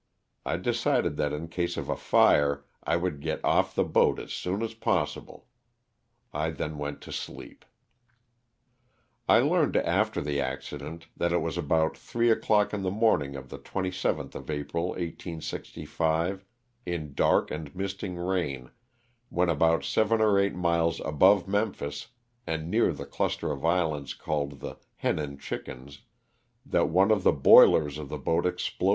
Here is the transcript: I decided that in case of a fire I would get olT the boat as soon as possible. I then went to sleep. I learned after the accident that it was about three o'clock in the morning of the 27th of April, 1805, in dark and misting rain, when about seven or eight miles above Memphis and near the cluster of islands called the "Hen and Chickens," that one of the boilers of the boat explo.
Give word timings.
I 0.47 0.57
decided 0.57 1.15
that 1.17 1.31
in 1.31 1.47
case 1.47 1.77
of 1.77 1.87
a 1.87 1.95
fire 1.95 2.65
I 2.83 2.95
would 2.95 3.21
get 3.21 3.39
olT 3.45 3.75
the 3.75 3.83
boat 3.83 4.17
as 4.19 4.33
soon 4.33 4.63
as 4.63 4.73
possible. 4.73 5.45
I 6.33 6.49
then 6.49 6.79
went 6.79 7.01
to 7.01 7.11
sleep. 7.11 7.63
I 9.29 9.41
learned 9.41 9.77
after 9.77 10.19
the 10.19 10.41
accident 10.41 11.05
that 11.15 11.31
it 11.31 11.37
was 11.37 11.55
about 11.55 11.95
three 11.95 12.31
o'clock 12.31 12.73
in 12.73 12.81
the 12.81 12.89
morning 12.89 13.35
of 13.35 13.49
the 13.49 13.59
27th 13.59 14.33
of 14.33 14.49
April, 14.49 14.87
1805, 14.97 16.45
in 16.83 17.13
dark 17.13 17.51
and 17.51 17.75
misting 17.75 18.17
rain, 18.17 18.71
when 19.29 19.49
about 19.49 19.83
seven 19.83 20.19
or 20.19 20.39
eight 20.39 20.55
miles 20.55 20.99
above 21.05 21.47
Memphis 21.47 22.07
and 22.47 22.71
near 22.71 22.91
the 22.91 23.05
cluster 23.05 23.51
of 23.51 23.63
islands 23.63 24.15
called 24.15 24.61
the 24.61 24.79
"Hen 24.95 25.19
and 25.19 25.39
Chickens," 25.39 26.01
that 26.65 26.89
one 26.89 27.11
of 27.11 27.21
the 27.21 27.31
boilers 27.31 27.99
of 27.99 28.09
the 28.09 28.17
boat 28.17 28.45
explo. 28.45 28.89